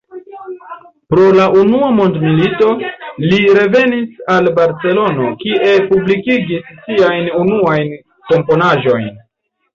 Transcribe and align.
Pro 1.09 1.25
la 1.39 1.43
Unua 1.63 1.89
Mondmilito, 1.97 2.69
li 3.33 3.41
revenis 3.59 4.25
al 4.37 4.49
Barcelono, 4.61 5.29
kie 5.45 5.77
publikigis 5.93 6.75
siajn 6.89 7.31
unuajn 7.45 7.95
komponaĵojn. 8.33 9.09